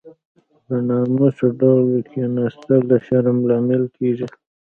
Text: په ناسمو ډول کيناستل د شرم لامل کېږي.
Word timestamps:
په 0.65 0.75
ناسمو 0.87 1.27
ډول 1.59 1.87
کيناستل 2.11 2.81
د 2.91 2.93
شرم 3.05 3.37
لامل 3.49 3.83
کېږي. 3.97 4.27